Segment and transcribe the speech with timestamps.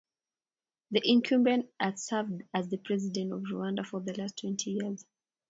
[0.89, 5.05] The incumbent has served as the president of Rwanda for the last twenty years.